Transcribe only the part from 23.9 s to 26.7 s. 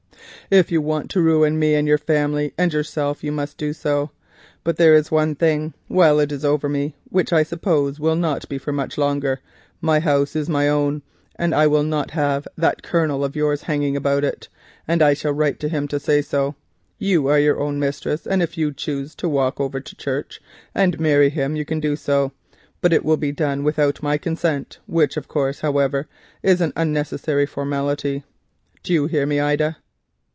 my consent, which of course, however, is